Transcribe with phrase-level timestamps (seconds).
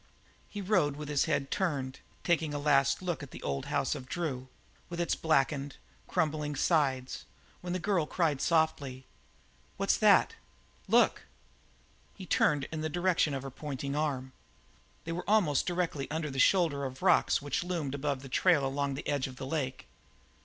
[0.49, 4.09] He rode with his head turned, taking his last look at the old house of
[4.09, 4.47] Drew,
[4.89, 5.77] with its blackened,
[6.07, 7.25] crumbling sides,
[7.61, 9.05] when the girl cried softly:
[9.77, 10.33] "What's that?
[10.87, 11.27] Look!"
[12.15, 14.33] He stared in the direction of her pointing arm.
[15.03, 18.95] They were almost directly under the shoulder of rocks which loomed above the trail along
[18.95, 19.85] the edge of the lake.